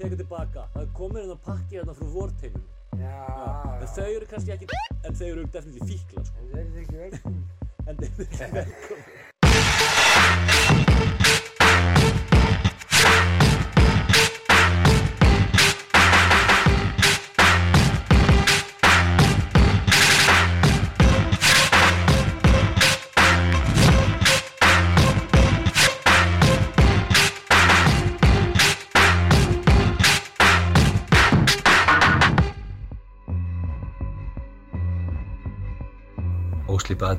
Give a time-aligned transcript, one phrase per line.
[0.00, 0.66] tekur tilbaka.
[0.74, 2.66] Það komin hérna pakki hérna frá vorteiminu.
[2.98, 3.16] Já,
[3.78, 4.66] En þau eru kannski ekki,
[5.06, 6.46] en þau eru definitíð fíkla, sko.
[6.52, 7.44] það er ekki velkomin.
[7.88, 9.07] En þau eru ekki velkomin.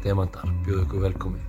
[0.03, 1.41] Demantar bjóðu ykkur velkomin.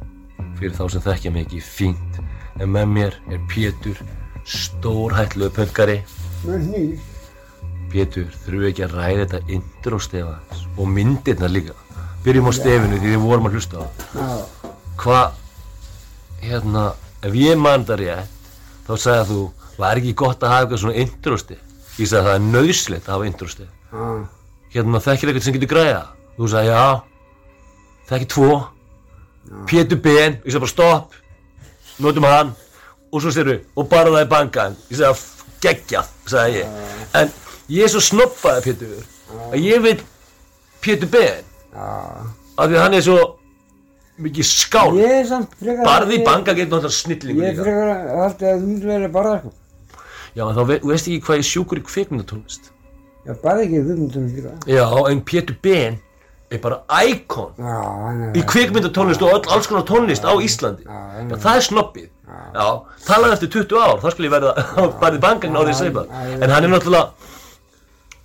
[0.58, 2.18] Fyrir þá sem þekkja mig ekki fínt.
[2.60, 4.00] En með mér er Pétur,
[4.44, 5.98] stórhætluðu pöngari.
[7.90, 11.74] Pétur, þurfum við ekki að ræða þetta intro stefans og myndirna líka.
[12.24, 13.84] Byrjum á stefinu því við vorum að hlusta á
[15.00, 15.38] Hvað,
[16.44, 16.82] hérna,
[17.24, 18.50] ef ég man það rétt,
[18.84, 19.38] þá sagði þú,
[19.80, 21.62] var ekki gott að hafa eitthvað svona intro stef?
[21.96, 23.70] Ég sagði það er nöðslegt að hafa intro stef.
[23.90, 24.04] já,
[24.74, 26.02] Hérna, þekkir eitthvað sem getur græða?
[26.36, 26.84] Þú sagði, já,
[28.10, 28.60] þekki tvo,
[29.70, 31.14] Pétur Ben, ég sagði bara stopp,
[32.02, 32.52] notum hann,
[33.10, 34.78] og svo styrir við, og bara það í bankan.
[34.90, 36.80] Ég sagði, geggjað, sagði ég.
[37.18, 37.32] En
[37.72, 39.04] ég er svo snoppaði, Pétur,
[39.50, 40.04] að ég veit
[40.84, 43.18] Pétur Ben, af því að hann er svo
[44.20, 44.90] mikið skál.
[45.00, 45.32] Er.
[45.84, 49.54] Barði banka getur náttúrulega snillingur Ég er frekar alltaf að þú myndir verið barða, sko.
[50.36, 52.70] Já, en þá ve veist ekki hvað ég er sjúkur í kvikmyndatónlist.
[53.24, 54.52] Já, barði ekki þú myndir verið líka.
[54.68, 55.98] Já, en Pétur Ben
[56.50, 57.52] er bara íkon
[58.34, 60.82] í kvikmyndatónlist og öll, alls konar tónlist á Íslandi.
[60.86, 62.08] Já, það er snobbið.
[62.30, 62.66] Já,
[63.06, 66.04] talaði eftir 20 ár, þá skulle ég verða bara í bankan árið seipa.
[66.40, 67.30] En hann er náttúrulega,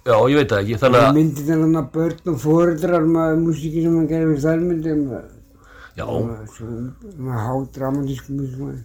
[0.06, 3.86] já, ég veit það ekki, þannig að, myndir þennan að börn og fóreldrar með músíki
[3.86, 5.30] sem hann gerir við þær myndir með,
[6.02, 6.06] já,
[7.30, 8.84] með há dramatísku músík.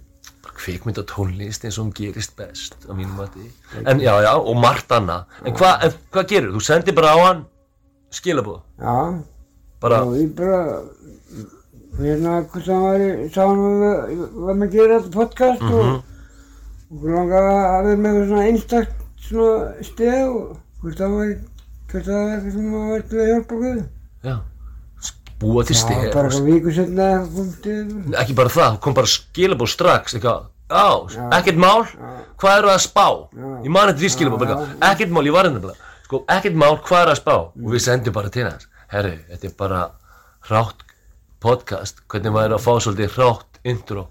[0.60, 3.46] kvikmyndatónlist eins og hún gerist best á mínum mati.
[3.84, 5.24] En já, já, og margt annað.
[5.44, 6.50] En hvað en hvað gerir?
[6.56, 7.44] Þú sendir bara á hann
[8.12, 8.60] skilabóð.
[8.80, 8.96] Já,
[9.80, 10.60] Bara, og ég bara,
[12.00, 15.72] hérna, hvort það var, sá hann að við varum að gera þetta podcast Mhm.
[15.72, 16.02] og
[16.90, 21.34] okkur langaði að vera með svona einstakt svona stef og hvort það var,
[21.90, 23.82] hvort það var eitthvað sem var til að hjálpa okkur.
[24.24, 24.36] já,
[25.40, 26.12] búa til Já, stef.
[26.14, 30.88] bara eitthvað viku setna ekki bara það, kom bara skilabóð strax eitthvað, já,
[31.38, 31.86] ekkert mál?
[32.40, 33.62] Hvað eru að spá, Já.
[33.64, 35.74] ég man eftir því skilabóð bara, eitthvað, ekkert mál, ég var hérna bara
[36.04, 37.34] sko, ekkert mál, hvað eru að spá?
[37.64, 39.80] Og við sendum bara til hans, herri, þetta er bara
[40.48, 40.84] hrátt
[41.40, 42.02] podcast.
[42.10, 44.06] Hvernig maður er að fá svolítið hrátt intro?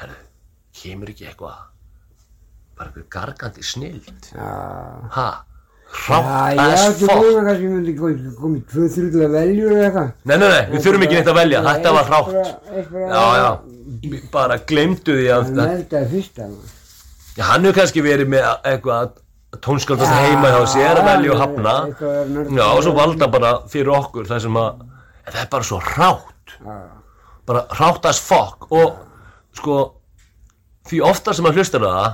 [0.00, 0.18] Herri,
[0.80, 1.60] kemur ekki eitthvað?
[2.78, 4.10] Bara eitthvað gargandi snild?
[4.32, 4.50] Já.
[5.16, 5.28] ha,
[5.90, 7.16] Já, hrátt ég as fuck.
[7.18, 10.12] búin að kannski myndi komið komið tvö þrjú til að velja eða eitthvað.
[10.30, 12.28] nei, nei, nei, við þurfum ekki neitt að velja, þetta var hrátt.
[13.10, 13.48] já, já,
[14.36, 16.46] bara glemdu því að Það meldaði fyrsta.
[16.52, 16.76] maður.
[17.36, 19.10] Já, hann hefur kannski verið með eitthvað
[19.58, 21.74] tónskaldast heima hjá sér að velja og hafna.
[22.54, 24.82] Já, og svo valda bara fyrir okkur það sem að,
[25.30, 26.76] það er bara svo rátt, Já.
[27.50, 29.00] bara rátt as fuck og
[29.58, 29.78] sko,
[30.90, 32.12] því oftar sem maður hlustar það,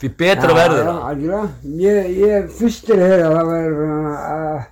[0.00, 1.44] því betra verður það.
[1.82, 4.64] Ég, fyrstir heyra að það að,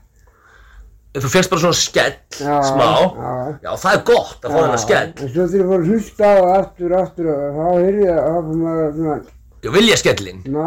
[1.15, 3.35] Þú fegst bara svona skell, Já, smá, já.
[3.63, 5.11] já, það er gott að fá þennan skell.
[5.15, 8.25] En svo þegar ég fór að hlusta á aftur aftur og þá heyrði ég að
[8.33, 9.15] það kom að svona,
[9.65, 10.43] Já, vilja skellin.
[10.45, 10.65] ná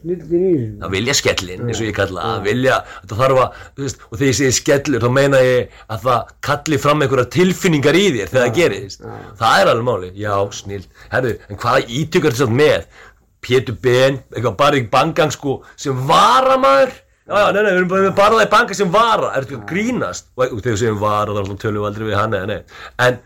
[0.00, 0.78] snildin í þessu.
[0.86, 3.98] að vilja skellin, eins og ég kalla það, að vilja, þetta þarf að, þú veist,
[4.06, 8.06] og þegar ég segi skellur, þá meina ég að það kalli fram einhverja tilfinningar í
[8.14, 9.04] þér þegar það gerist.
[9.42, 10.86] Það er alveg máli, já, snill.
[11.12, 12.88] Herru, en hvaða ítökar þetta með?
[13.44, 16.96] Pétur Ben, eitthvað bara í bangang, sko, sem varamæður?
[17.30, 20.32] Já, já, nei, nei, við erum bara, það í bangang sem vara, ertu að grínast?
[20.40, 22.80] Og þegar við segjum vara, þá tölum við aldrei við hann, nei, nei.
[23.04, 23.20] En,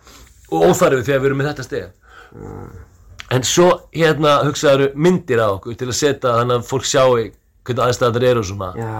[0.50, 2.90] og óþarfið þegar við erum með þetta steg.
[3.32, 7.14] En svo hérna hugsaður myndir á okkur til að setja þannig að fólk sjáu
[7.64, 8.72] hvernig aðstæðar eru og svona.
[8.76, 8.90] Já,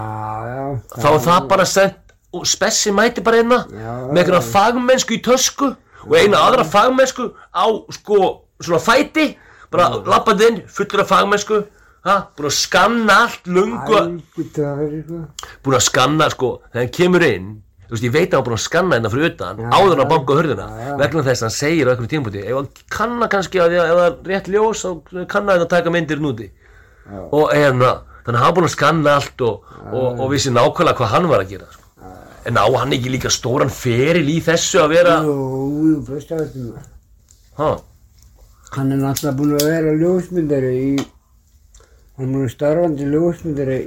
[0.49, 0.63] já.
[0.97, 2.05] Þá er það bara sendt
[2.35, 5.71] og Spessi mæti bara einna Já, með einhverja fagmennsku í tösku
[6.05, 7.65] og eina aðra fagmennsku á
[7.95, 8.19] sko
[8.59, 9.29] svona fæti
[9.71, 11.61] bara lappað inn fullur af fagmennsku
[12.05, 15.29] ha, búin að skanna allt lungu eitthvað.
[15.63, 17.47] búin að skanna sko þegar hann kemur inn
[17.91, 20.11] veist ég veit að hann búin að skanna hérna fyrir utan Já, áður en að
[20.13, 20.95] banka á hurðina Já, já.
[21.03, 24.03] vegna þess að hann segir á einhverjum tímpúti ef hann kanna kannski að ef það
[24.05, 26.47] er rétt ljós þá kanna hann að taka myndir núti
[27.29, 27.91] og hérna
[28.25, 31.43] þannig að hann búin að skanna allt og, og, og vissi nákvæmlega hvað hann var
[31.45, 31.83] að gera sko.
[32.49, 35.35] en á hann ekki líka stóran feril í þessu að vera Jú,
[35.85, 36.85] jú, best að þetta.
[37.61, 37.73] ha,
[38.75, 40.89] Hann er náttúrulega búin að vera ljósmyndari í,
[42.17, 43.77] hann er starfandi ljósmyndari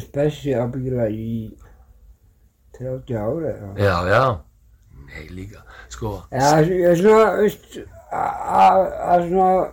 [0.00, 1.50] spessi ábyggilega í
[2.78, 3.70] 30 ára eða.
[3.78, 4.24] já, já
[5.06, 7.78] nei líka sko, Já, ég er svona, veist,
[8.12, 8.78] að- að
[9.12, 9.72] að svona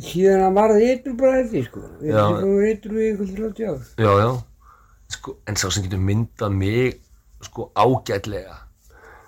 [0.00, 1.80] síðan hann varði eitthvað bara þetta, sko.
[2.02, 2.24] Ég Já.
[2.24, 3.78] er búin eitthvað í einhvern 30 ár.
[4.00, 4.30] Já, já.
[5.10, 7.00] Sko, en sá sem getur myndað mig
[7.42, 8.56] sko ágætlega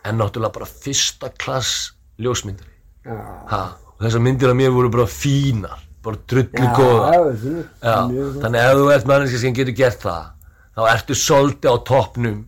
[0.05, 2.75] en náttúrulega bara fyrsta klass ljósmyndari.
[3.07, 3.17] Já.
[3.51, 3.63] Ha,
[3.97, 7.09] og þessar myndir af mér voru bara fínar, bara drullu Já, góða.
[7.09, 7.67] það.
[7.83, 8.41] Já, gott.
[8.43, 10.25] þannig ef þú ert mannski sem getur gert það,
[10.77, 12.39] þá ertu svolítið á toppnum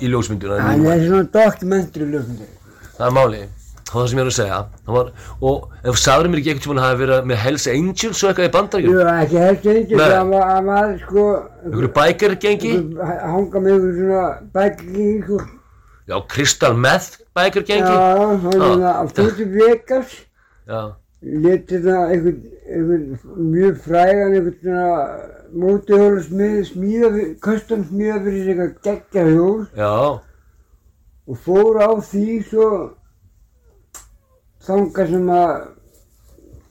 [0.00, 0.60] í ljósmynduna.
[0.64, 2.48] Hann er svona dokumentri löfndir.
[2.96, 3.44] Það er málið.
[3.84, 4.58] Það var það sem ég er að segja.
[4.86, 5.10] Það Var,
[5.44, 5.56] og
[5.90, 8.52] ef sagður mér ekki einhvern tímann að hafa verið með Hells Angels og eitthvað í
[8.54, 10.08] bandaríkjum, Jú, ekki ekki, Nei.
[10.14, 11.24] það var, hann var, sko,
[11.64, 14.24] einhverju bækargengi, einhver- hanga með einhver svona
[14.56, 15.38] bækling, sko.
[16.08, 20.16] já, Crystal Meth bækargengi, Já, hann Já, er það, að fór til Vegas,
[20.66, 20.80] já,
[21.44, 22.42] leti það einhvern,
[22.74, 23.18] einhvern
[23.54, 24.90] mjög frægan, einhvern svona
[25.54, 29.66] mótihjóla smíða, smíða, fyrir- custom smíða fyrir sig eitthvað geggja hjól.
[29.76, 29.94] Já,
[31.28, 32.68] og fór á því svo
[34.64, 35.54] þanga sem að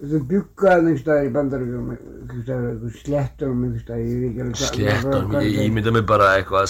[0.04, 4.42] þau bjuggaði einhver staðar í bandaríkjum, einhver staðar, einhver slettunum einhver staðar, ég veit ekki
[4.44, 6.68] alveg hvað- hvað- ég ímynda mig bara eitthvað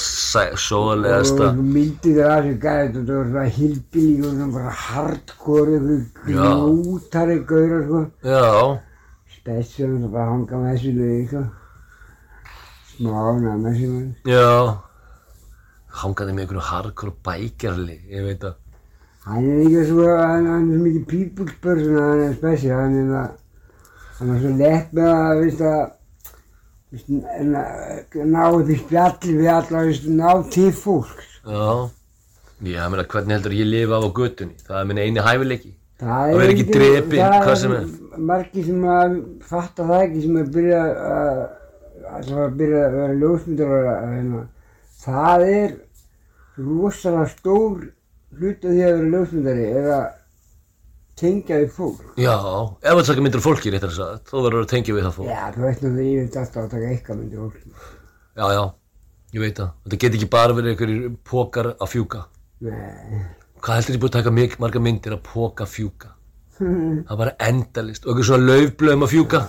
[0.68, 5.80] sóðalegasta, og myndið það sem gæði þetta það var svona hilbílík og svona bara hardcore
[6.28, 6.46] Já.
[6.54, 8.06] grútari gaurar sko.
[8.24, 8.80] Já,
[9.40, 11.44] spesial og bara hanga með þessu lögi sko
[13.02, 14.78] ánægð með þessu lögi já,
[16.04, 18.56] hangaði með einhverju hardcore bækarli, ég veit að,
[19.26, 21.04] hann er líka svo hann, er svo mikið
[21.64, 23.30] person hann er spesial hann er það
[24.20, 25.84] hann er svo lett með að veist að
[27.50, 31.30] ná- ná upp í spjalli við alla veist ná til fólks.
[31.44, 31.90] Já,
[32.64, 35.74] já, meina, hvernig heldur ég lifa á götunni, það er minn eini hæfileiki,
[36.04, 37.84] Það Það verður ekki drepinn, það hvað sem er.
[38.30, 39.14] Margir sem að
[39.50, 40.80] fatta það ekki sem að byrja
[41.18, 41.42] að
[42.20, 44.44] að að byrja að vera ljósmyndar og hérna.
[45.04, 45.76] Það er
[46.58, 47.88] rosalega stór
[48.38, 50.06] hlut af því að vera ljósmyndari að
[51.24, 52.06] tengja við fólk.
[52.18, 52.34] já,
[52.82, 55.28] ef þú taka myndir fólki réttar að sagða, þá verður að tengja við það fólk,
[55.30, 57.92] Já, þú veist náttúrulega ég veit alltaf að taka eitthvað myndir fólk.
[58.34, 58.64] já, já,
[59.38, 62.24] ég veit það, þetta get ekki bara verið einhverjir pókar að fjúka,
[62.66, 63.22] Nei.
[63.62, 64.36] hvað heldur ég búið að taka
[64.66, 66.10] margar myndir að póka fjúka,
[66.60, 69.40] það er bara endalist, og einhver svona laufblöðum að fjúka,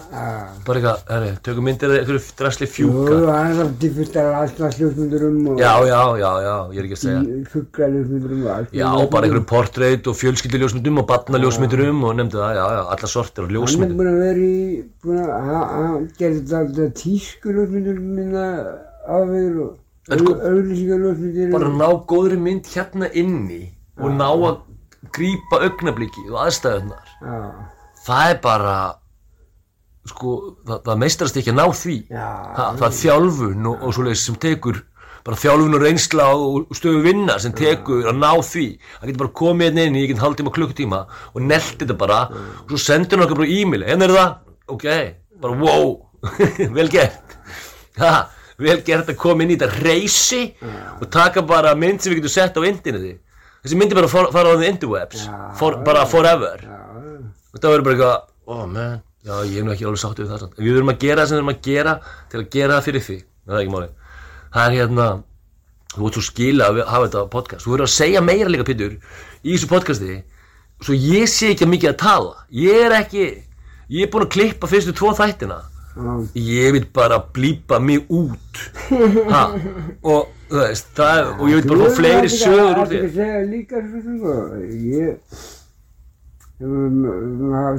[0.64, 4.26] bara eitthvað, herri, tökum myndir af einhverju drasli Jú, fjúka, það er alltaf fullt af
[4.40, 7.20] alltaf ljósmyndurum og já, já, já, já, ég er ekki að segja,
[7.52, 8.70] fuggla ljósmyndurum og allt.
[8.80, 13.42] já, bara einhverjum portrait og fjölskylduljósmyndum og barnaljósmyndurum og nefndi það, já, já, alla sortir
[13.44, 18.46] af Hann er búinn að vera í, búinn að, gerði þetta alltaf tískuljósmyndir minna
[19.14, 19.26] og
[22.74, 23.62] hérna inni
[24.00, 24.56] og ná að
[25.14, 27.36] grípa augnablikið og aðstæðunar, Já,
[28.06, 28.78] það er bara,
[30.10, 30.34] sko,
[30.66, 32.26] það, það meistarast ekki að ná því, já,
[32.56, 34.82] það, það er þjálfun og, og svoleiðis sem tekur
[35.24, 38.66] bara þjálfun og reynsla og stöðu vinna sem tekur að ná því.
[38.98, 40.98] Það getur bara komið hérna inn í ekki hálftíma klukkutíma
[41.32, 43.86] og nelt þetta bara og svo sendur hann okkur bara e-mail.
[43.88, 44.34] Hérna er það,
[44.74, 44.86] ok,
[45.40, 45.94] bara wow.
[46.76, 47.38] Vel gert.
[48.00, 48.12] Ha,
[48.60, 50.42] vel gert að koma inn í þetta reysi
[51.00, 53.14] og taka bara mynd sem við getum sett á interneti
[53.64, 55.26] þessi myndi bara fara á the interwebs.
[55.58, 56.64] For, bara forever.
[57.54, 60.32] og það verður bara eitthvað, oh man, já ég er nú ekki alveg sáttu við
[60.34, 60.42] það.
[60.50, 61.94] En við verðum að gera það sem við verðum að gera
[62.30, 63.90] til að gera það fyrir því, það er ekki máli.
[64.54, 65.06] Það er hérna,
[65.94, 68.96] þú ert svo skila að hafa þetta podcast, þú verður að segja meira líka Pétur
[68.96, 70.18] í þessu podcasti,
[70.82, 73.28] svo ég sé ekki mikið að tala, ég er ekki,
[73.94, 75.60] ég er búinn að klippa fyrstu tvo þættina,
[76.34, 78.62] ég vil bara blípa mig út,
[79.30, 79.42] ha,
[80.02, 83.04] og þú veist, það er, og ég vil bara fá fleiri sögur úr Það ekki
[83.04, 84.34] að segja líka svo sem sko,
[84.94, 85.44] ég,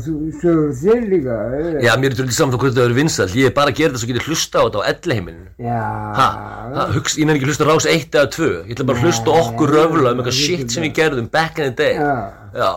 [0.05, 1.41] þú sögur þér líka.
[1.83, 3.91] Já, mér er trúlega saman þá hvort það eru vinsall, ég er bara að gera
[3.91, 5.51] þetta svo getið hlusta á þetta á elleheimilinu.
[5.67, 5.83] Já,
[6.95, 9.75] hugsa, ég nefnir ekki hlusta rás 1 eða 2 Ég ætla bara að hlusta okkur
[9.75, 11.95] röfla um eitthvað shit sem við gerðum back in the day.
[11.99, 12.15] Já.
[12.55, 12.71] Já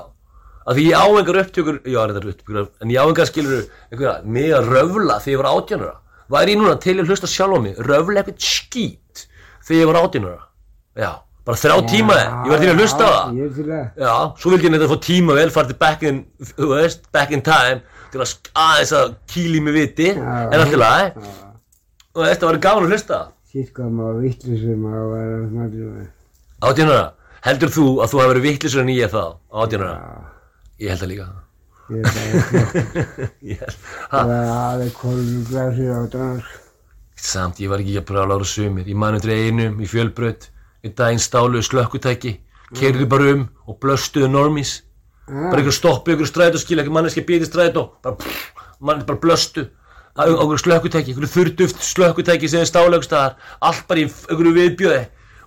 [0.69, 3.63] Af því ég á engar upptökur, já þetta er upptökur En ég á engar skilur
[3.89, 5.95] einhverja mig að röfla þegar ég var átjánara
[6.29, 9.25] Væri ég núna til að hlusta sjálf á mig Röfla eitthvað skít
[9.65, 10.43] þegar ég var átjánara
[10.99, 11.11] Já,
[11.49, 13.39] bara þrjá tíma Ég var til að hlusta á það.
[13.39, 16.21] Ég til að, Já, svo vildi ég neitt að fá tíma vel farið back in,
[16.53, 17.81] þú veist, back in time
[18.13, 21.29] til að aðeins að kýli mig viti en allt í lagi?
[22.17, 26.09] Og þetta var gaman að hlusta sítt hvað maður vittlisum að vera smáttið.
[26.69, 27.05] Átjánara,
[27.47, 29.23] heldur þú að þú hefur verið vittlisur en ég þá,
[29.63, 29.95] átjánara?
[30.79, 31.29] Ég held það líka.
[31.89, 33.79] Ég er bara Ég held,
[34.13, 36.51] ha, Það er aðeins koluglasir á drans.
[37.19, 38.87] samt, ég var ekki að brála ára sumir.
[38.87, 40.51] Ég man eftir einum í fjölbraut,
[40.87, 42.37] í daginn stáluðu slökkutæki,
[42.79, 44.77] keirðu bara um og blöstuðu normis.
[45.29, 49.67] Bara einhver stoppu, einhver strætó, skilja, einhver manneski býti strætó, bara, pff, mann bara blöstu.
[50.19, 53.35] Á einhverju slökkutæki, einhverju þurrduft slökkutæki sem er stálaugstaðar,
[53.67, 55.03] allt bara í einhverju viðbjöði.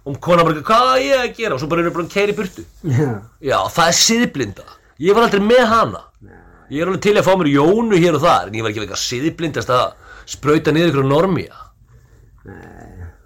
[0.05, 1.55] Og konan bara, hvað á ég að gera?
[1.55, 2.63] Og svo bara erum við bara að keira í burtu.
[3.41, 4.67] Já, það er siðblinda.
[4.99, 6.03] Ég var aldrei með hana.
[6.71, 8.83] Ég er alveg til að fá mér jónu hér og þar, en ég var ekki
[8.85, 9.83] eitthvað siðblindast að
[10.31, 11.57] sprauta niður ykkur normía.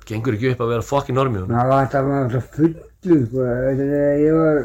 [0.05, 1.49] Gengur ekki upp að vera fokkin normíun.
[1.49, 4.59] maður var alltaf fullu sko, ég var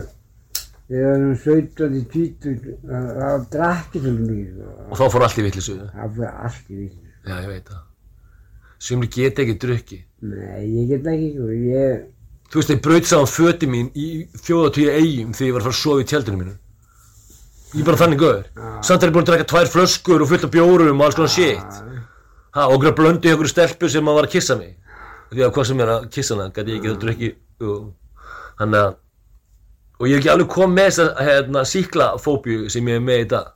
[0.91, 4.73] ég var um 17 títur það var drakkið svo mikið sko.
[4.91, 5.77] Og þá fór allt í vittlisu.
[5.95, 7.83] það fyrir allt í vitt Já, ég veit það.
[8.81, 9.99] Sumri geta ekki drukki.
[10.25, 12.09] nei, ég get ekki sko, ég
[12.51, 15.77] Þú veist, ég braut saman föti mín í þjóðatíu eigum þegar ég var að fara
[15.77, 16.55] að sofa í tjaldinu mínu.
[17.71, 18.47] Ég er bara þannig göður.
[18.83, 21.31] Samt er ég búin að drekka tvær flöskur og fullt af bjórum og alls konar
[21.31, 21.77] shit.
[22.57, 24.73] Ha, og okkur að blöndu í okkur stelpu sem að var að kissa mig.
[25.31, 27.29] Því að hvað sem er að kissa hana, gæti ég ekki að drukki.
[28.59, 28.97] Þannig að,
[30.01, 33.29] og ég er ekki alveg komið með þessa hérna, síklafóbíu sem ég er með í
[33.37, 33.53] dag.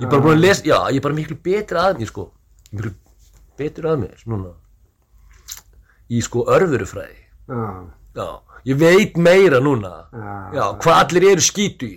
[0.00, 2.26] Ég er bara búin að lesa, já, ég er bara miklu betri að mér, sko.
[2.72, 2.90] Miklu
[3.60, 4.50] betri að mér, núna.
[6.10, 7.20] Í sko örfurufræði.
[8.18, 8.26] Já,
[8.68, 9.92] ég veit meira núna.
[10.12, 10.34] Já.
[10.54, 11.92] Já, hvað allir eru.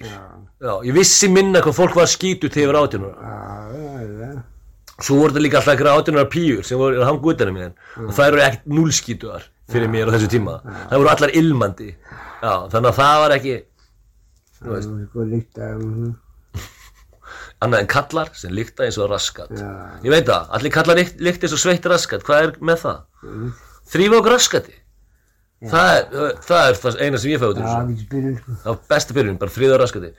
[0.58, 2.80] Já, ég vissi minna hvað fólk var skítu þegar ég var
[4.18, 4.32] já
[4.98, 7.74] Svo voru þetta líka alltaf eitthvað átjánur píur sem voru að hanga utan um mér.
[8.02, 10.56] Og það eru ekkert núlskítuar fyrir mér á þessu tíma.
[10.66, 11.90] Það voru allar ilmandi.
[12.42, 13.54] Já, þannig að það var ekki,
[14.58, 15.12] það að
[17.68, 19.54] annað en kallar sem líkta eins og raskat.
[19.54, 19.70] Já.
[20.02, 22.26] Ég veit það, allir kallar líkt, líkt eins og sveitt raskat.
[22.26, 23.00] Hvað er með það?
[23.94, 24.78] Þrýfa okkur raskati.
[25.58, 28.08] Það er, það er það eina sem ég fæði út já, þessu.
[28.14, 28.56] við sko.
[28.62, 30.12] Það var besta byrjun, bara þriða raskati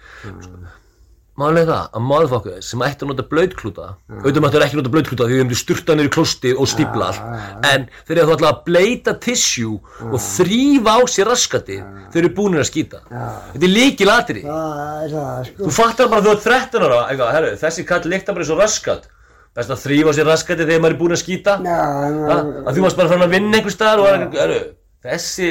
[1.38, 5.36] Málega það að motherfucker sem ætti að nota blöytklúta auðvitað máttu ekki nota blöytklúta því
[5.36, 7.28] þau myndu sturta niður í klosti og stípla allt.
[7.68, 9.76] en eru þá alltaf að bleita tissue
[10.08, 11.76] og þrýfa á sér raskati
[12.10, 13.04] þeir eru búinir að skýta.
[13.52, 14.32] Þetta er líkil það
[15.46, 15.60] sko.
[15.60, 18.52] Þú fattar bara að þú ert 13 ára eitthvað, herru, þessi kall líkta bara eins
[18.56, 19.06] og raskat.
[19.54, 21.56] Best að þrýfa á sér raskati þegar maður er búin að skýta.
[21.62, 24.10] Að þú varst bara að vinna einhver staðar og
[25.04, 25.48] þessi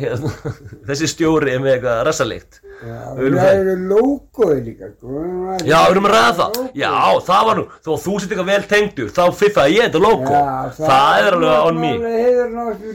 [0.00, 0.30] hérna,
[0.88, 3.60] þessi stjóri er með eitthvað rassalikt já, Við viljum það það.
[3.60, 5.24] eru logoði líka sko
[5.66, 6.58] Já, við erum að ræða það.
[6.80, 6.92] Já,
[7.26, 10.40] það var nú, þó þú sitt eitthvað vel tengdur, þá fiffaði ég þetta logo.
[10.78, 11.90] það, er alveg on me.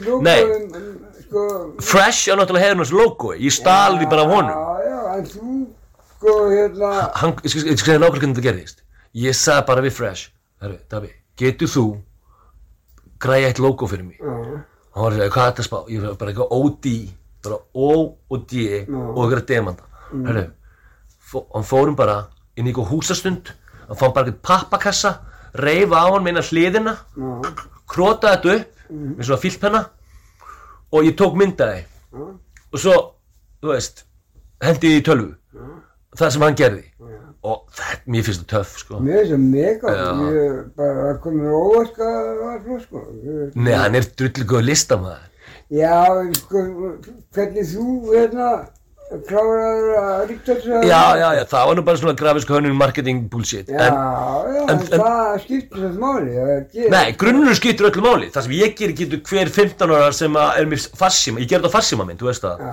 [0.06, 0.40] Það Nei.
[1.26, 1.44] sko,
[1.86, 4.56] Fresh er náttúrulega hefur náttúrulega logoi, ég stal því bara af honum.
[4.56, 5.54] Já, já, en þú,
[6.16, 6.90] sko, hérna,
[7.20, 8.82] Hann, ég skal segja nákvæmlega hvernig þetta gerðist.
[9.22, 10.30] Ég sagði bara við Fresh,
[10.64, 11.84] herru, Davi, getur þú
[13.22, 14.18] græja eitt logo fyrir mig?
[14.18, 14.64] já,
[14.96, 15.78] Hann var að segja, hvað er þetta að spá?
[15.92, 16.86] Ég var bara eitthvað OD,
[17.44, 17.88] bara O
[18.32, 19.84] og D og eitthvað demanda.
[21.26, 22.14] Fó, hann fórum bara
[22.56, 23.50] inn í eitthvað húsastund,
[23.88, 25.12] hann fann bara eitthvað pappakassa,
[25.60, 27.52] reif á hann meina hliðina, já,
[27.92, 29.82] krotaði þetta upp með svona fílpenna
[30.94, 31.82] og ég tók myndaði
[32.72, 32.94] og svo,
[33.60, 34.04] þú veist,
[34.62, 35.34] hendi í tölvu.
[36.16, 36.84] Það sem hann gerði
[37.46, 39.00] og þetta, mér finnst þetta töff, sko.
[39.06, 39.94] Mér er svo mega,
[40.32, 43.04] ég bara komið óvart hvað það var svo, sko.
[43.56, 45.32] Nei, hann er drullu góð listamæður
[45.74, 45.94] Já,
[46.38, 46.60] sko,
[47.34, 48.50] hvernig þú, hérna,
[49.26, 50.84] kláraður að ríkta þess að...
[50.86, 53.70] Já, já, já, það var nú bara svona grafisku hönnun marketing bullshit.
[53.70, 53.96] Já, en,
[54.54, 56.78] já, en- en, það skiptir þess máli, það.
[56.94, 58.30] Nei, grunnur skiptur öllu máli.
[58.34, 61.42] Það sem ég gerir getur hver 15 ára sem að er með farsíma.
[61.42, 62.64] Ég ger þetta á farsíma minn, þú veist það.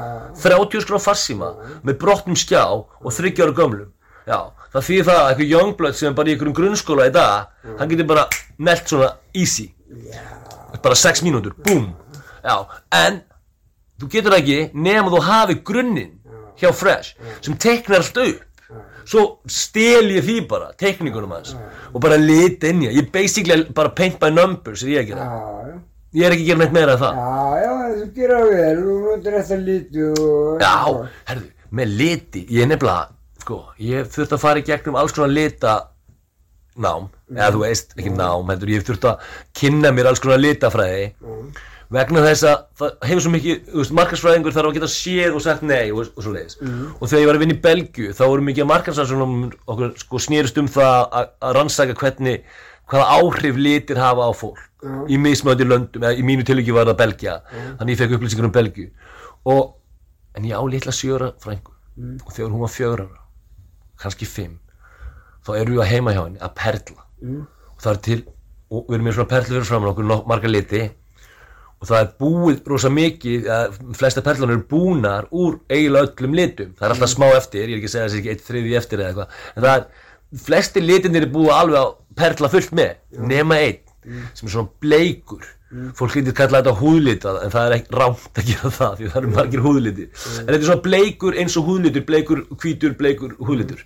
[0.45, 1.51] 30 skrá farsíma
[1.81, 3.89] með brotnum skjá og 30 ára gömlum
[4.27, 4.39] Já,
[4.71, 7.91] það þýðir það að eitthvað youngblood sem er bara í einhverjum grunnskóla í dag Hann
[7.91, 8.25] getur bara
[8.57, 9.69] nelt svona easy.
[10.83, 11.91] Bara 6 mínútur, búm.
[12.43, 12.55] Já,
[12.91, 13.21] en
[14.01, 16.17] þú getur ekki nema þú hafi grunninn
[16.59, 18.41] hjá Fresh sem teiknar allt upp.
[19.03, 21.55] Svo stel ég því bara teikningunum hans
[21.91, 22.99] og bara lit inn í það.
[22.99, 25.25] ég basically bara paint by numbers er ég að gera.
[26.13, 27.19] Ég er ekki að gera neitt meira en það.
[27.19, 30.61] Já, já, þú gerir það vel, þú notur eftir liti og...
[30.61, 30.75] já,
[31.31, 31.49] herðu,
[31.79, 33.09] með liti ég er nefnilega,
[33.43, 35.75] sko, ég þurft að fara í gegnum alls konar lita
[36.79, 41.13] nám, eða þú veist, ekki nám heldur, ég þurft að kynna mér alls konar litafræði.
[41.93, 45.43] Vegna þess að það hefur svo mikið, þú veist, markarsfræðingur þarf að geta séð og
[45.45, 48.23] sagt nei og, og svo leiðis og þegar ég var að vinna í Belgju þá
[48.23, 49.35] voru mikið markarsfræðinum
[49.69, 52.47] okkur sko snýrist um það að, að rannsaka hvernig
[52.89, 54.63] hvaða áhrif litir hafa á fólk.
[55.07, 58.55] Í mismöndi löndum, eða í mínu tilviki var það Belgia þannig ég fekk upplýsingar um
[58.57, 58.89] Belgju
[59.53, 59.75] og,
[60.33, 61.77] en ég á litla sjöra frængu
[62.25, 63.22] og þegar hún var fjögur ára
[64.03, 64.59] kannski fimm
[65.43, 67.01] þá erum við að heima hjá henni að perla.
[67.73, 68.19] Og það er til,
[68.71, 70.83] og við erum með svona perlu fyrir framan okkur, nok- marga liti.
[71.83, 76.69] Og það er búið rosa mikið að flesta perlunar eru búnar úr eiginlega öllum litum,
[76.79, 79.03] það er alltaf smá eftir ég er ekki að segja þessi ekki eitt þriði eftir
[79.03, 79.33] eða eitthvað.
[79.57, 79.83] En það er,
[80.45, 81.91] flesti litinir er búið alveg að
[82.23, 82.93] perla fullt með
[83.33, 85.43] nema einn sem er svona bleikur
[85.97, 89.19] fólk getur kallað þetta húðlitað en það er ekki rámt að gera það því það
[89.21, 93.81] eru margir húðliti en þetta er svona bleikur eins og húðlitur bleikur, hvítur, bleikur, húðlitur.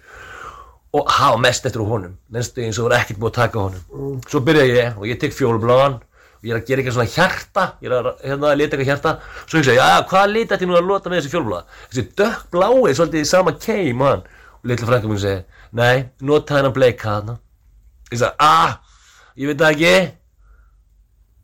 [0.98, 4.20] Og hafa mest eftir honum næstu eins og var ekkert búið að taka honum.
[4.28, 7.66] Svo byrja ég og ég tek fjólubláðan og ég er að gera eitthvað svona hjarta
[7.84, 9.16] ég er að, hérna, að lita eitthvað hjarta.
[9.46, 11.82] Svo hugsa ég, já, lit ætti ég nú að lota með þessi fjólubláða?
[11.92, 14.28] Þessi dökkblái, svolítið sama keim og
[14.68, 15.44] litla frænka mín segi
[15.78, 17.38] nei, nota hennan bleika þarna.
[18.12, 18.78] Ég sagði, ah,
[19.36, 19.92] ég veit það ekki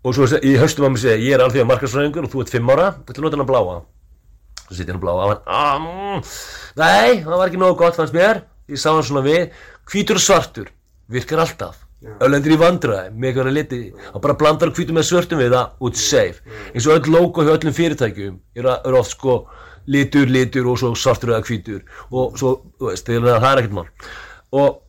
[0.03, 2.71] og svo í höstum að mér segi ég er alþjóða markarsfræðingur og þú ert fimm
[2.73, 2.89] ára.
[3.07, 3.75] Þetta er nota hennan bláa?
[4.65, 5.13] Svo sitt hennan bláa.
[5.15, 6.25] Og hann, ah, mm,
[6.81, 8.43] nei, það var ekki nógu gott fannst mér.
[8.67, 9.53] Ég sá hann svona við,
[9.91, 10.71] hvítur og svartur
[11.11, 11.79] virkar alltaf.
[12.23, 13.79] Ölendur í vandræði, með eitthvað liti.
[14.11, 16.43] Og bara blandar hvítum með svörtum við það út safe.
[16.73, 19.37] Eins og öll logo hjá öllum fyrirtækjum eru er oft sko
[19.87, 21.85] litur, litur og svo svartur eða hvítur.
[22.11, 23.87] Og svo, þú veist, það er ekkert mál.
[24.51, 24.81] Og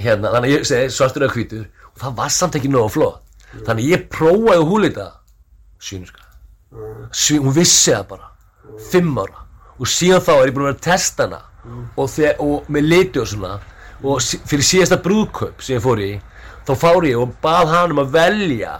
[0.00, 1.68] hérna, þannig að ég segi svartur eða hvítur.
[1.92, 3.23] Og það var samt ekki nógu flott
[3.66, 5.06] þannig ég prófaði að húlita
[5.80, 6.20] sýnuska
[7.14, 8.28] sí, hún vissi það bara,
[8.90, 9.42] fimm ára.
[9.78, 11.38] Og síðan þá er ég búin að vera að testa hana.
[11.96, 13.52] Og, þe- og með liti og svona.
[14.02, 14.20] Og
[14.50, 16.08] fyrir síðasta brúðkaup sem ég fór í
[16.66, 18.72] þá fór ég og bað hann um að velja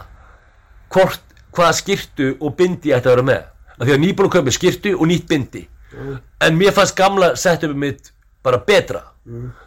[0.93, 1.21] hvort,
[1.55, 3.43] hvaða skirtu og bindi ég ætti að vera með.
[3.75, 5.63] Af því að nýbúin að kaupa skirtu og nýtt bindi.
[6.43, 8.11] En mér fannst gamla setupið mitt
[8.43, 9.03] bara betra.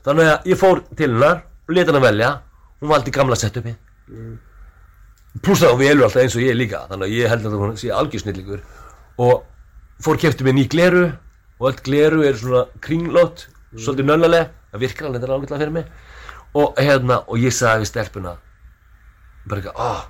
[0.04, 2.30] Þannig að ég fór til hennar og leta hann að velja.
[2.80, 3.76] Hún valdi gamla setupið
[5.42, 7.78] pluss það hún velur alltaf eins og ég líka þannig að ég held að hún
[7.78, 8.60] sé algjörsnillingur.
[9.22, 9.44] Og
[10.02, 11.06] fór kefti mér ný gleru
[11.58, 15.74] og öll gleru er svona kringlót svolítið nönnaleg, það virkar alveg þetta er ágætlega fyrir
[15.74, 15.88] mig.
[16.58, 18.36] Og hérna, og ég sagði við stelpuna
[19.48, 20.06] bara eitthvað, ah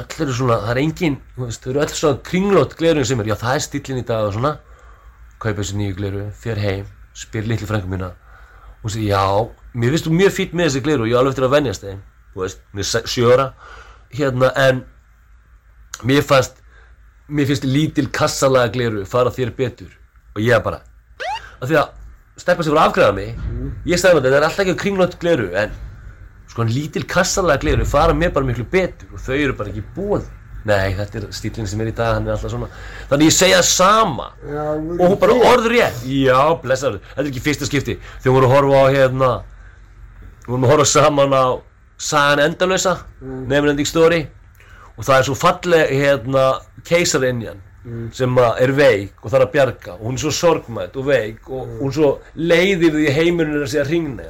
[0.00, 3.36] öll eru svona, það er engin þau eru öll svona kringlót glerun sem er já
[3.40, 4.52] það er stillin í dag og svona.
[5.40, 8.12] Kaupa þessi nýju gleru, fer heim spyr litli frængu mína.
[8.84, 9.24] Og segi já,
[9.74, 11.84] mér finnst þú mjög fýtt með þessi gleru og ég á alveg eftir að venjast
[11.84, 12.00] þeim
[12.36, 13.48] veist, mér er ára.
[14.10, 14.84] Hérna, en
[16.02, 16.58] mér fannst
[17.30, 19.92] mér finnst lítil kassalaga gleru fara þér betur.
[20.34, 20.82] Og ég bara
[21.60, 24.64] af því að stelpa sem voru að afgræða mig ég sagði með þetta er alltaf
[24.64, 25.72] ekki kringlót gleru en
[26.50, 29.84] sko hann lítil kassalega gleru fara mér bara miklu betur og þau eru bara ekki
[29.96, 30.28] búið
[30.68, 32.68] nei þetta er stílinn sem er í dag hann er alltaf svona.
[33.08, 34.26] Þannig ég segja það sama.
[34.44, 36.02] Já, og hún bara orður rétt.
[36.04, 36.98] Já blessaður.
[37.14, 37.94] Þetta er ekki fyrsta skipti.
[38.20, 39.30] Þegar við vorum að horfa á hérna
[40.42, 41.44] við vorum að horfa saman á
[42.00, 43.42] Sagan Endalösa mm.
[43.50, 44.22] Neverending Story
[44.96, 46.46] og það er svo falleg hérna
[46.88, 47.60] keisarinnjan
[48.12, 49.96] sem að er veik og þarf að bjarga.
[49.96, 53.72] Og hún er svo sorgmætt og veik og hún svo leiðir því heiminum er að
[53.72, 54.28] segja hringna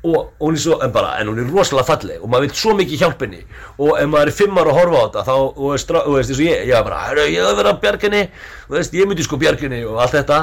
[0.00, 2.60] og, og hún er svo, en bara, en hún er rosalega falleg og maður vil
[2.60, 3.40] svo mikið hjálpa henni.
[3.78, 6.36] Og ef maður er fimm ára að horfa á þetta þá, og þú veist, eins
[6.36, 8.22] og ég, ég var bara, herru, ég hef verið að bjarga henni.
[8.66, 10.40] Þú veist, ég myndi sko bjarga henni og allt þetta.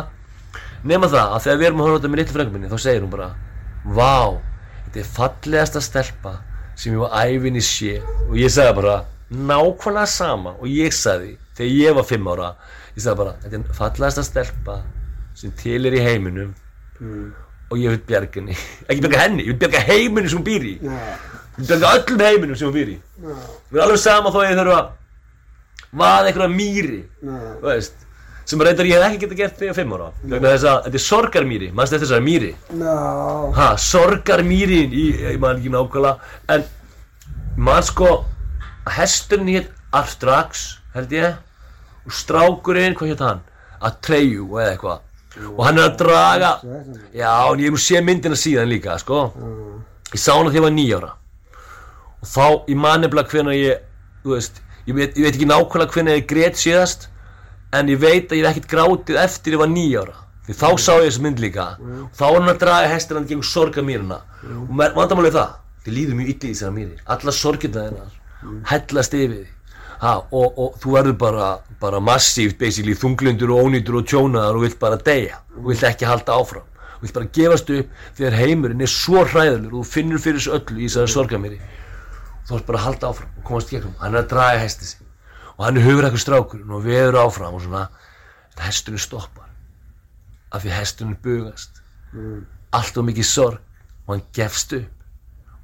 [0.88, 2.78] Nema það að þegar við erum að horfa á þetta með litlu frengum minni þá
[2.82, 3.32] segir hún bara,
[3.98, 4.38] vá
[4.88, 6.38] þetta er fallegasta stelpa
[6.78, 7.98] sem ég var æfinni sé
[8.30, 8.98] og ég sagði bara
[9.34, 10.54] nákvæmlega sama.
[10.62, 12.52] Og ég sagði þegar ég var fimm ára
[12.96, 14.78] ég sagði bara, þetta er fallegasta stelpa
[15.38, 16.54] sem til er í heiminum.
[17.68, 18.56] Og ég vil bjarga henni.
[18.88, 20.76] Ekki bjarga henni, ég vil bjarga heiminum sem hún býr í.
[20.82, 21.18] Ég Já,
[21.58, 22.98] vil bjarga öllum heiminum sem hún býr í.
[23.22, 23.36] Já,
[23.70, 24.94] við erum alveg sama þó að ég þurfa að
[25.98, 28.07] vaða einhverja mýri þú veist
[28.48, 30.10] sem reyndar ég hef ekki getað gert þegar ég var fimm ára.
[30.24, 32.52] Vegna þess að þetta er sorgarmýri, mannst eftir þessari mýri?
[32.80, 32.94] Já,
[33.58, 36.32] ha, sorgarmýrin í, ég man ekki nákvæmlega.
[36.56, 36.64] En
[37.68, 38.14] man sko
[38.88, 40.64] að hesturinn hétt Artrax
[40.96, 41.36] held ég.
[42.08, 43.44] Og strákurinn, hvað hétt hann?
[43.84, 45.04] Atreyu eða eitthvað.
[45.52, 46.52] Og hann er að draga
[47.14, 49.28] já, en ég hef nú sé myndina síðan líka sko.
[50.14, 51.14] Ég sá hana þegar ég var nýjára
[52.18, 53.84] og þá, ég man nefnilega hvenær ég
[54.24, 57.08] þú veist, ég veit, ég veit ekki nákvæmlega hvenær ég grét síðast
[57.74, 60.16] en ég veit að ég hef ekkert grátið eftir ég var nýjára
[60.48, 61.66] því þá sá ég þessu mynd líka.
[61.82, 64.22] Og þá var hann að draga hestina hann gegn sorgamýrina
[64.62, 68.14] og mer- vandamálið það þið líður mjög illa í þessara mýrir alla sorgirna hennar
[68.72, 69.48] hellast yfir
[70.00, 71.48] ha, og, og þú verður bara,
[71.82, 72.62] bara massíft
[73.02, 75.42] þunglundur og ónýtur og tjónaðar og vilt bara deyja.
[75.58, 76.68] Og vilt ekki halda áfram.
[76.98, 80.54] Og vilt bara gefast upp þegar heimurinn er svo hræðilegur og þú finnur fyrir þessu
[80.60, 81.60] öllu í þessari sorgamýri
[82.48, 83.98] þú varst bara að halda áfram og komast gegnum.
[84.00, 85.07] Hann er að draga hesti sin
[85.58, 87.88] og hann er hugur ekkur strákurinn og veður áfram og svona
[88.54, 89.50] en hesturinn stoppar.
[90.54, 91.82] Af því hesturinn bugast.
[92.74, 93.60] Allt og mikið sorg.
[94.08, 94.94] Og hann gefst upp.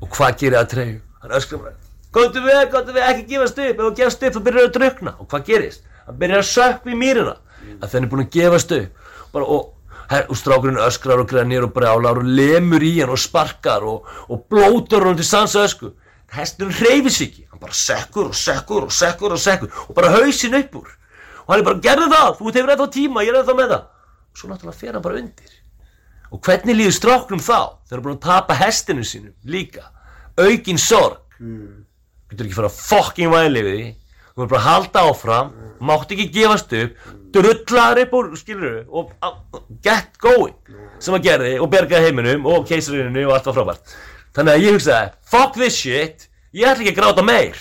[0.02, 1.00] Og hvað gerir að treyju?
[1.22, 1.80] Hann öskrar bara
[2.14, 3.72] góttu við, góttu við, ekki gefast upp.
[3.72, 5.88] Ef þú gefst upp þá byrjar að drukna og hvað gerist?
[6.08, 7.38] Hann byrjar að sökk í mýrina.
[7.80, 9.10] Að þenni er búin að gefast upp.
[9.34, 13.22] Bara, og, her, og strákurinn öskrar og grænir og brjálar og lemur í hann og
[13.22, 15.94] sparkar og, og blótar hann til sansa ösku
[16.38, 17.48] hesturinn hreyfir sig ekki.
[17.52, 20.92] Hann bara sekkur og sekkur og sekkur og sekkur og bara hausinn upp úr.
[21.44, 23.90] Og hann er bara gerðu það, þú hefur ennþá tíma, ég er ennþá með það.
[24.34, 25.58] Og svo náttúrulega fer hann bara undir.
[26.34, 27.60] Og hvernig líður stráknum þá?
[27.88, 29.90] Þeir eru búin að tapa hestinu sínum líka.
[30.40, 31.20] Aukin sorg.
[32.32, 33.92] Getur ekki fara að fucking væli við því.
[34.34, 35.52] Þú verður bara að halda áfram
[35.84, 39.14] mátt ekki gefast upp drullar upp úr, skilur og
[39.84, 40.56] get going
[41.02, 43.96] sem að gerði og bergaði heiminum og keisarinu og allt var frábært
[44.36, 47.58] þannig að ég hugsaði, fuck this shit ég ætla ekki að gráta meir.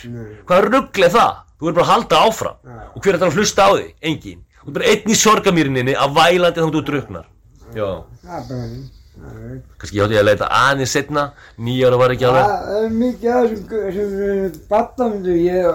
[0.49, 2.57] Hvað rugl er það, þú verður bara að halda áfram.
[2.95, 5.95] Og hver er það að hlusta á því, engin þú er bara einn í sorgamýrininni
[5.99, 7.25] að vælandi þá þú druknar
[7.73, 7.87] Já,
[8.23, 8.75] það er.
[9.23, 11.23] Það er- kannski ég ég að leita aðeins setna,
[11.59, 12.45] nýjára var ekki alveg.
[12.53, 15.73] Það er mikið af þessum, þessum battamyndu, ég er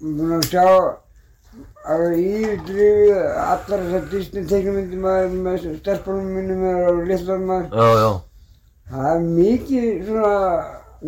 [0.00, 0.66] búinn að sjá
[1.90, 3.12] alveg yfirdrifi
[3.44, 7.70] allar þessar Disney teiknumyndir maður með stelpunum minnum og litlar maður.
[7.74, 8.10] Já, já.
[8.90, 10.34] Það er mikið svona,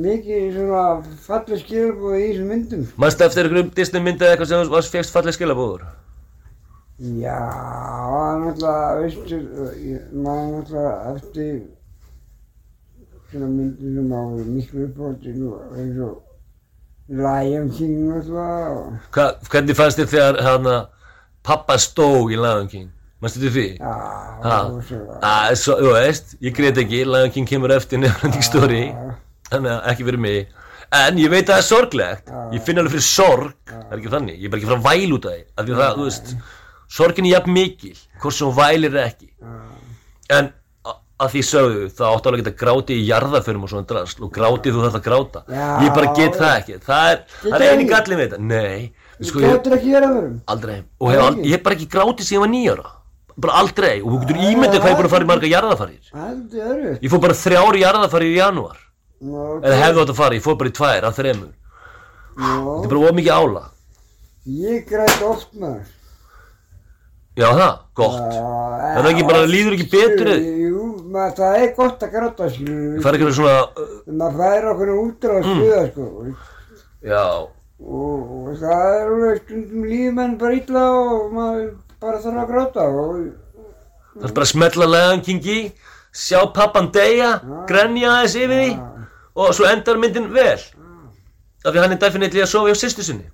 [0.05, 0.83] mikið svona
[1.27, 2.85] falleg skilabóð í þessum myndum.
[3.03, 5.83] Manstu eftir einhverjum Disney myndið eitthvað sem þú fegst falleg skilabóður?
[7.03, 9.39] Já, það er náttúrulega, veistu,
[9.83, 11.55] ég- maður er náttúrulega eftir
[13.33, 16.23] svona myndir sem á miklu uppbóti eins og
[17.09, 20.77] Lion King náttúrulega og hvernig fannst þér þegar hana
[21.43, 22.91] pappa stó í Lion King?
[23.23, 23.67] Manstu þér því?
[25.61, 28.81] Svo, þú veist, ég greit ekki, Lion King kemur eftir nefnandi story,
[29.51, 30.49] þannig að ekki fyrir mig.
[30.93, 34.11] En ég veit að það er sorglegt, ég finn alveg fyrir sorg, það er ekki
[34.13, 35.95] þannig, ég er bara ekki frá að væl út af því, af því að það,
[36.01, 36.33] þú veist,
[36.99, 39.31] sorgin er jafn mikil, hvort sem hún vælir ekki.
[40.37, 40.51] En
[41.23, 44.33] að því sögðu, það áttu alveg að geta gráti í jarðaförum og svona drasl og
[44.35, 45.45] grátið þú þarf að gráta.
[45.55, 48.41] Ég bara get það ekki, það er, það er eini gallin við þetta.
[48.51, 48.81] Nei,
[49.23, 52.93] sko ég, verið aldrei, og hef, ég hef bara ekki grátið síðan ég var nýjára.
[53.41, 56.11] Bara aldrei, og þú getur ímyndið hvað ég er búin að fara í marga jarðafarir.
[56.13, 57.03] Það er örugt.
[57.07, 58.79] Ég fór bara þrjár jarðafarir í janúar.
[59.23, 61.53] Nú, Eða hefði átt að fara, ég fór bara í tvær af þremur.
[62.37, 63.65] Þetta er bara of mikið ála.
[64.45, 65.91] ég græt oft maður.
[67.33, 68.17] Já það, gott.
[68.35, 68.49] Já,
[68.93, 70.31] Er það ekki bara, líður ekki betur?
[70.37, 70.83] Jú,
[71.15, 72.99] maður, það er gott að gráta, skilur.
[73.01, 76.09] Það er ekki svona, uh, Maður fær okkur útrá að stuða, sko.
[77.09, 77.25] já,
[77.83, 81.71] Og, og það er stundum lífmenn bara illa og maður
[82.03, 83.17] bara þarf að gráta og
[84.19, 85.59] það er bara að smetla legangingi,
[86.13, 87.31] sjá pappan deyja,
[87.69, 88.73] grenja aðeins yfir því.
[89.33, 90.61] Og svo endar myndin vel.
[91.65, 93.31] Af því hann er definitely að sofa hjá sýstu sinni.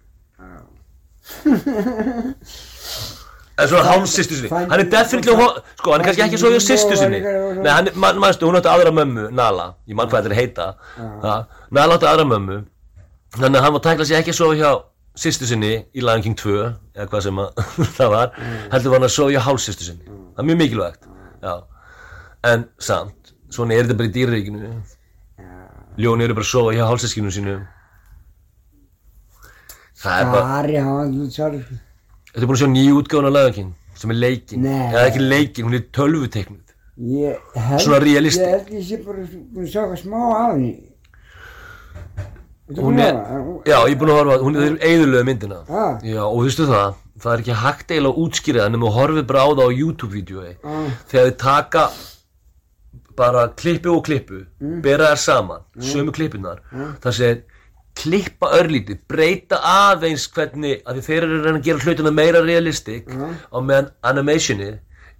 [3.59, 4.53] Eða svona hálf sýstu sinni.
[4.55, 7.21] Hann er definitely, að sko, hann er kannski ekki að sofa hjá sýstu sinni.
[7.59, 10.69] Nei, hann, man, manstu, hún átti aðra mömmu, Nala, ég mann hvað þetta er heita.
[11.25, 11.41] Ja,
[11.75, 12.61] Nala átti aðra mömmu,
[13.41, 14.73] þannig að hann var tækla sig ekki að sofa hjá
[15.19, 16.55] sýstu sinni í Lion King 2,
[16.97, 17.63] eða hvað sem að
[17.99, 18.37] það var,
[18.75, 20.07] heldur var hann að sofa hjá hálfsýstu sinni.
[20.37, 21.09] Það er mjög mikilvægt,
[21.43, 21.55] já.
[22.53, 24.71] En samt, svona er þetta bara í dýraríkinu.
[25.99, 27.57] Ljóni eru bara að sofa hjá hálfsýskinu sínu.
[29.99, 30.63] Það er bara,
[31.35, 34.63] þetta er búin að sjá nýju útgáfun af Lion King, sem er leikin.
[34.63, 34.87] Nei.
[34.93, 35.87] Eða ekki leikin, hún er
[37.55, 38.43] held, Svona realistic.
[38.43, 40.71] Ég held ég sé bara að sjá eitthvað smá af henni.
[42.77, 43.15] Hún er,
[43.65, 45.59] já, ég er búin að horfa, hún er eðurlega myndina.
[45.73, 45.99] Ah.
[46.05, 48.97] Já, og þú veistu það, það er ekki hægt eiginlega að útskýra það nema að
[48.99, 50.51] horfið bara á það á YouTube-vídeói.
[50.65, 50.89] Ah.
[51.09, 51.85] Þegar þið taka
[53.19, 54.81] bara klippu og klippu, Mm.
[54.83, 56.61] bera þær saman, sömu klippunar,
[57.03, 57.41] það segir
[57.99, 62.43] klippa örlítið, breyta aðeins hvernig, að því þeir eru að reyna að gera hlutina meira
[62.45, 64.69] realistik á meðan animationi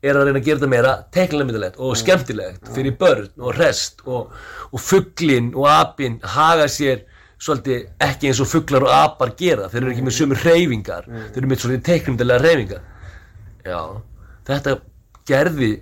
[0.03, 4.31] er að reyna að gera þetta meira teknilegmyndilegt og skemmtilegt fyrir börn og rest og,
[4.71, 7.01] og fugglin og apinn haga sér
[7.43, 11.43] svolítið ekki eins og fugglar og apar gera, þeir eru ekki með sömu hreyfingar, þeir
[11.43, 12.89] eru með svolítið teknilega hreyfingar.
[13.69, 13.83] Já,
[14.49, 14.79] þetta
[15.29, 15.73] gerði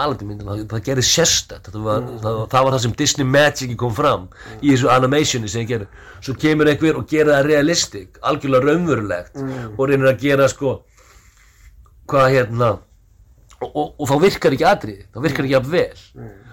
[0.00, 3.72] alveg myndina, það, það gerði sérstætt það var, það, það var það sem Disney Magic
[3.80, 4.28] kom fram
[4.60, 5.88] í þessu animationi sem ég gerði
[6.22, 10.76] svo kemur einhver og gera það realistic algjörlega raunverulegt og reynir að gera sko
[12.10, 12.70] hvað hérna
[13.60, 16.04] og, og, og þá virkar ekki atrið, þá virkar ekki að vel.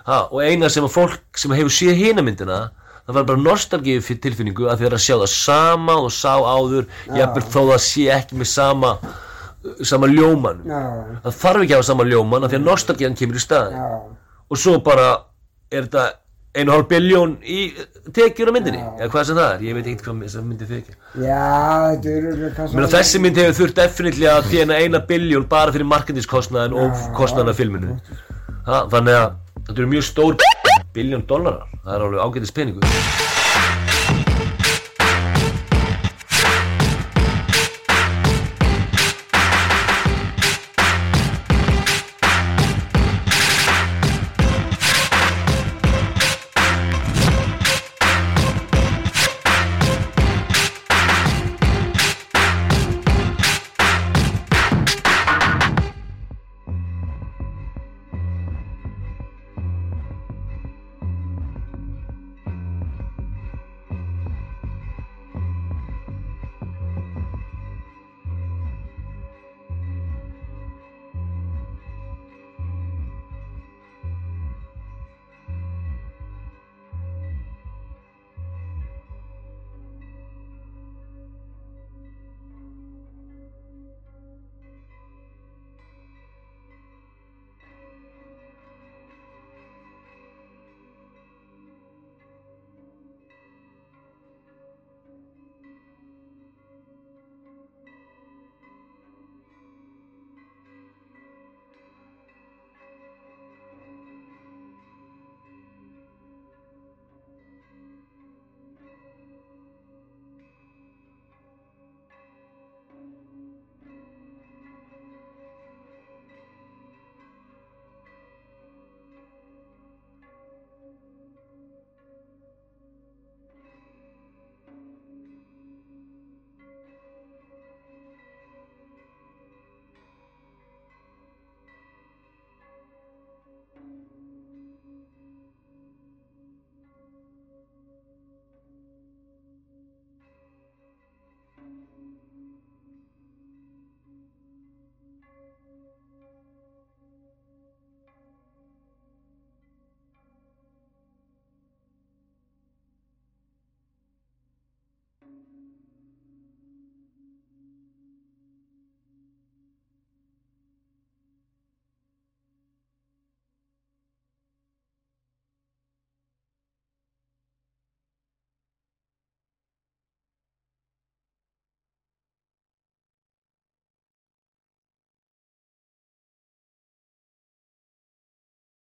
[0.07, 2.59] Ha, og eina sem að fólk sem hefur séð hina myndina
[3.07, 6.87] það var bara nostalgíu fyrir tilfinningu að því að sjá það sama og sá áður
[7.15, 8.93] jafnvel þó það sé ekki með sama
[9.83, 10.61] sama ljóman.
[10.67, 10.79] Já,
[11.25, 13.89] það þarf ekki að hafa sama ljóman af því að nostalgían kemur í staðin já.
[14.47, 15.07] og svo bara
[15.71, 16.05] er þetta
[16.57, 17.59] einu hálf biljón í
[18.15, 20.15] tekjur á myndinni eða hvað sem það er, ég veit ekkert hvað
[20.47, 20.67] myndi
[21.21, 21.41] Já,
[21.91, 22.77] alveg kannski...
[22.77, 27.53] Menna, þessi mynd hefur þurft definitely að þjána eina biljón bara fyrir marketingskostnaðin og kostnaðin
[27.53, 27.99] af filminu.
[28.67, 29.29] Ha, þannig að
[29.67, 30.39] þetta eru mjög stór
[30.97, 33.26] biljón dollarar það er alveg ágætis peningur